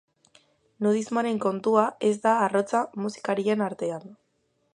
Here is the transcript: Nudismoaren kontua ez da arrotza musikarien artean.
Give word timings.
Nudismoaren 0.85 1.37
kontua 1.45 1.83
ez 2.09 2.13
da 2.27 2.33
arrotza 2.47 2.85
musikarien 3.05 3.67
artean. 3.71 4.13